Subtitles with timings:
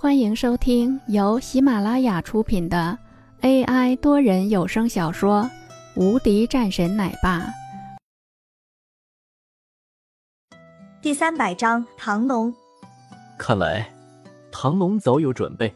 [0.00, 2.96] 欢迎收听由喜马拉雅出品的
[3.40, 5.42] AI 多人有声小说
[6.00, 7.40] 《无敌战神奶爸》
[11.02, 12.54] 第三百章唐龙。
[13.36, 13.92] 看来
[14.52, 15.74] 唐龙早有准备，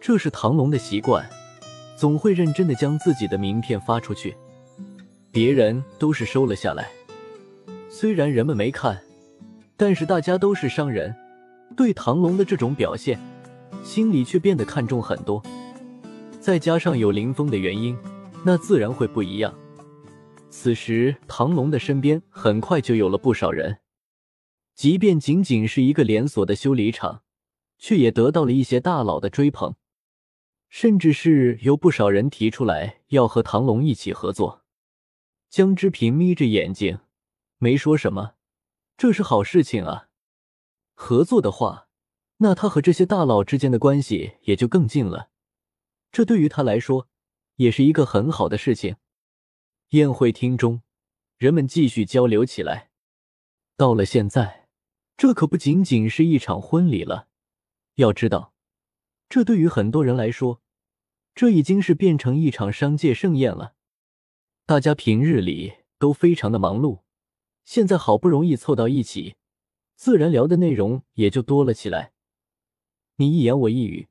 [0.00, 1.28] 这是唐龙的习惯，
[1.98, 4.34] 总会认真的将自己的名片发出去，
[5.30, 6.88] 别人都是收了下来。
[7.90, 8.98] 虽然人们没看，
[9.76, 11.14] 但是大家都是商人。
[11.76, 13.18] 对唐龙的这种表现，
[13.84, 15.42] 心里却变得看重很多。
[16.40, 17.96] 再加上有林峰的原因，
[18.44, 19.54] 那自然会不一样。
[20.50, 23.78] 此时，唐龙的身边很快就有了不少人，
[24.74, 27.22] 即便仅仅是一个连锁的修理厂，
[27.78, 29.74] 却也得到了一些大佬的追捧，
[30.68, 34.62] 甚至是有不少人提出来要和唐龙一起合作。
[35.50, 36.98] 江之平眯着眼睛，
[37.58, 38.32] 没说什么，
[38.96, 40.07] 这是好事情啊。
[41.00, 41.88] 合作的话，
[42.38, 45.30] 那他和这些大佬之间的关系也就更近了。
[46.10, 47.08] 这对于他来说，
[47.54, 48.96] 也是一个很好的事情。
[49.90, 50.82] 宴会厅中，
[51.36, 52.90] 人们继续交流起来。
[53.76, 54.66] 到了现在，
[55.16, 57.28] 这可不仅仅是一场婚礼了。
[57.94, 58.52] 要知道，
[59.28, 60.60] 这对于很多人来说，
[61.32, 63.74] 这已经是变成一场商界盛宴了。
[64.66, 67.02] 大家平日里都非常的忙碌，
[67.64, 69.36] 现在好不容易凑到一起。
[69.98, 72.12] 自然聊的内容也就多了起来，
[73.16, 74.06] 你一言我一语，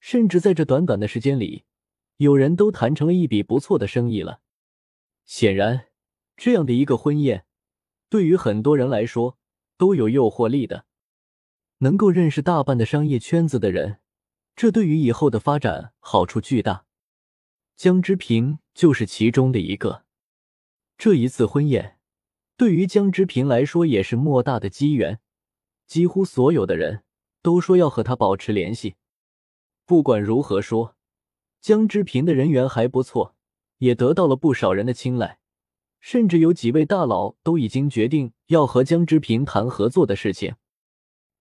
[0.00, 1.62] 甚至在这短短的时间里，
[2.16, 4.40] 有人都谈成了一笔不错的生意了。
[5.24, 5.86] 显然，
[6.36, 7.46] 这样的一个婚宴，
[8.08, 9.38] 对于很多人来说
[9.76, 10.86] 都有诱惑力的，
[11.78, 14.00] 能够认识大半的商业圈子的人，
[14.56, 16.86] 这对于以后的发展好处巨大。
[17.76, 20.04] 江之平就是其中的一个。
[20.98, 21.99] 这一次婚宴。
[22.60, 25.18] 对于江之平来说也是莫大的机缘，
[25.86, 27.04] 几乎所有的人
[27.40, 28.96] 都说要和他保持联系。
[29.86, 30.94] 不管如何说，
[31.62, 33.34] 江之平的人缘还不错，
[33.78, 35.38] 也得到了不少人的青睐，
[36.00, 40.56] 甚至有几位大佬都已经决定要和江之平谈合作的事情。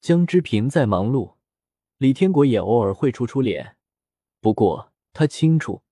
[0.00, 1.34] 江之平在忙碌，
[1.96, 3.76] 李天国也偶尔会出出脸，
[4.40, 5.82] 不过他清楚，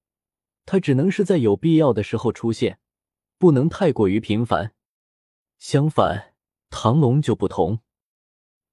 [0.65, 2.79] 他只能是在有必要的时候出现，
[3.39, 4.75] 不能太过于频繁。
[5.59, 6.35] 相反，
[6.71, 7.81] 唐龙就不同。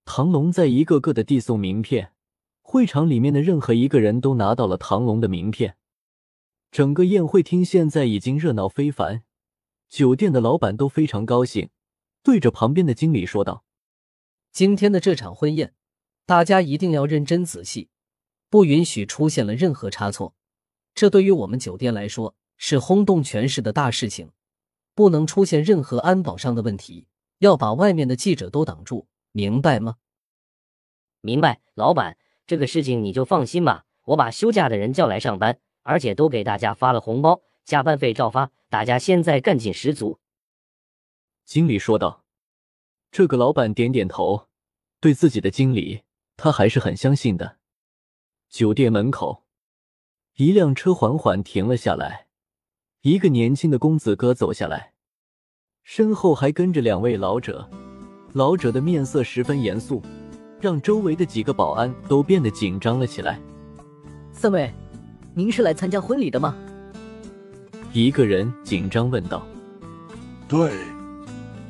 [0.06, 2.14] 唐龙在一个个的递送名片，
[2.62, 5.78] 会场里面的任何一个人都拿到了唐龙的名片。
[6.72, 9.24] 整个宴会厅现在已经热闹非凡，
[9.90, 11.70] 酒店的老板都非常高兴，
[12.22, 13.64] 对着旁边的经理说道
[14.52, 15.74] ：“今天的这场婚宴，
[16.26, 17.90] 大家一定要认真仔细，
[18.50, 20.36] 不允许出现了任何差错。
[20.94, 24.32] 这对于我们酒店来说是轰动全市的大事情。”
[24.96, 27.08] 不能出现任何安保上的问题，
[27.40, 29.96] 要把外面的记者都挡住，明白吗？
[31.22, 33.86] 明白，老板，这个事情你就放心吧。
[34.06, 38.52] 我把休假的人叫来上班，而且都给大家发了红包，加班费照发。
[38.70, 40.20] 大家现在干劲十足。
[41.46, 42.24] 经理说道。
[43.12, 44.48] 这个老板点点头，
[45.00, 46.02] 对自己的经理，
[46.36, 47.60] 他还是很相信的。
[48.50, 49.44] 酒店门口，
[50.38, 52.28] 一辆车缓缓停了下来。
[53.04, 54.94] 一个年轻的公子哥走下来，
[55.84, 57.70] 身后还跟着两位老者。
[58.32, 60.02] 老者的面色十分严肃，
[60.62, 63.38] 让周围的几个保安都变得紧张了起来。
[64.32, 64.74] 三位，
[65.34, 66.56] 您是来参加婚礼的吗？
[67.92, 69.46] 一个人紧张问道。
[70.48, 70.72] 对，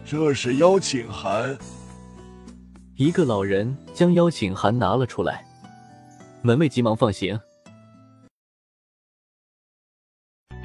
[0.05, 1.57] 这是邀请函。
[2.95, 5.43] 一个老人将邀请函拿了出来，
[6.43, 7.39] 门卫急忙放行。